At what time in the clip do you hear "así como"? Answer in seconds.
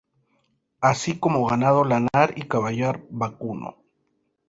0.81-1.45